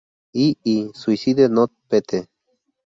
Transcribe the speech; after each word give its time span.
I" 0.43 0.47
y 0.73 0.75
"Suicide 0.99 1.45
Note 1.55 1.75
Pt. 1.89 2.09